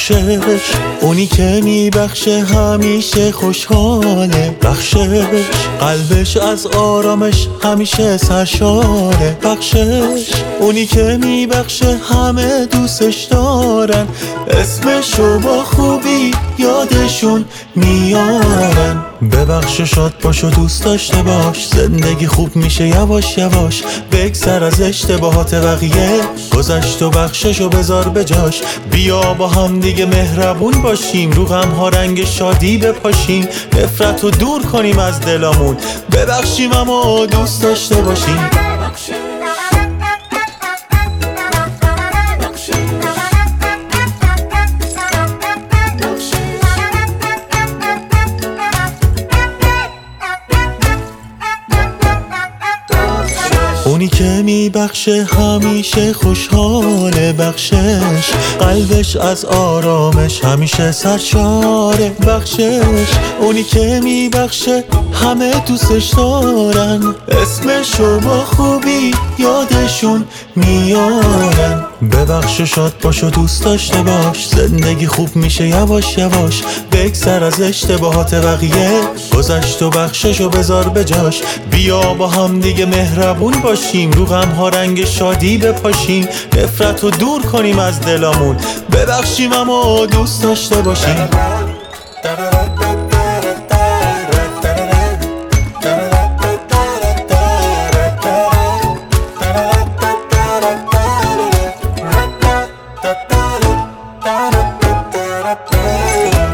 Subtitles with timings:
[0.00, 0.60] بخشش.
[1.00, 4.56] اونی که میبخشه همیشه خوشحاله.
[4.62, 5.44] بخشش.
[5.80, 9.36] قلبش از آرامش همیشه سرشاره.
[9.42, 10.30] بخشش.
[10.60, 14.06] اونی که میبخشه همه دوستش دارن.
[14.50, 17.44] اسمشو با خوبی یادشون
[17.76, 19.04] میارن.
[19.32, 21.66] ببخش شاد باش و دوست داشته باش.
[21.66, 23.82] زندگی خوب میشه یواش یواش.
[24.12, 26.20] بگذر از اشتباهات بقیه.
[26.56, 28.60] گذشت و بخشش و بذار بجاش
[28.90, 33.48] بیا با هم دیگه مهربون باشیم رو غم ها رنگ شادی بپاشیم.
[33.72, 35.76] نفرت رو دور کنیم از دلامون.
[36.12, 38.50] ببخشیم اما دوست داشته باشیم.
[54.20, 58.30] که میبخشه همیشه خوشحاله بخشش.
[58.58, 63.08] قلبش از آرامش همیشه سرشاره بخشش.
[63.40, 67.14] اونی که میبخشه همه دوستش دارن.
[67.28, 70.24] اسمشو با خوبی یادشون
[70.56, 71.89] میارن.
[72.02, 74.48] ببخش و شاد باش و دوست داشته باش.
[74.48, 76.62] زندگی خوب میشه یواش یواش.
[76.92, 79.00] بگذر از اشتباهات بقیه.
[79.36, 84.10] گذشت و بخشش و بذار بجاش بیا با هم دیگه مهربون باشیم.
[84.10, 86.28] رو غم ها رنگ شادی بپاشیم.
[86.56, 88.56] نفرت رو دور کنیم از دلامون
[88.92, 91.28] ببخشیم اما دوست داشته باشیم.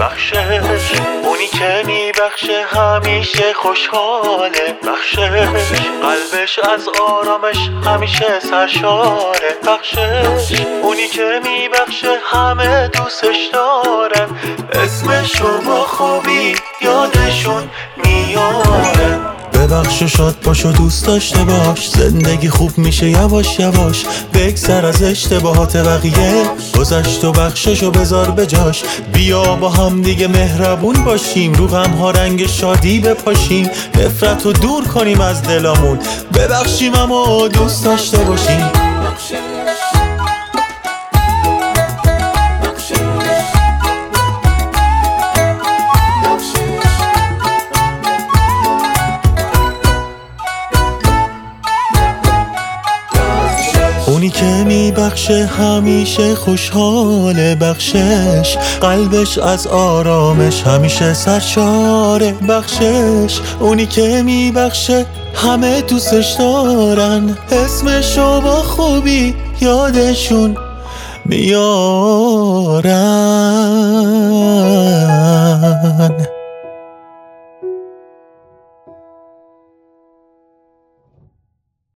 [0.00, 4.76] بخشش اونی که میبخشه همیشه خوشحاله.
[4.88, 5.18] بخشش
[6.02, 9.56] قلبش از آرامش همیشه سرشاره.
[9.66, 14.28] بخشش اونی که میبخشه همه دوستش دارن
[14.72, 18.81] اسمشو با خوبی یادشون میارن
[20.06, 21.90] شاد باش و دوست داشته باش.
[21.90, 24.04] زندگی خوب میشه یواش یواش.
[24.34, 26.44] بگذر از اشتباهات بقیه.
[26.78, 31.52] گذشت و بخشش و بذار بجاش بیا با هم دیگه مهربون باشیم.
[31.52, 33.70] رو غم ها رنگ شادی بپاشیم.
[33.94, 35.98] نفرت رو دور کنیم از دلامون
[36.34, 38.91] ببخشیم اما دوست داشته باشیم.
[54.32, 58.56] که میبخشه همیشه خوشحاله بخشش.
[58.80, 63.40] قلبش از آرامش همیشه سرشاره بخشش.
[63.60, 67.36] اونی که میبخشه همه دوستش دارن.
[67.52, 70.56] اسمشو با خوبی یادشون
[71.24, 71.92] میارن.